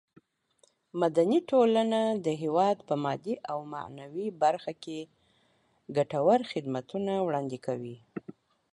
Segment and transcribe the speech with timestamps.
[1.01, 4.99] مدني ټولنه د هېواد په مادي او معنوي برخه کې
[5.97, 7.97] ګټور خدمتونه وړاندې کوي.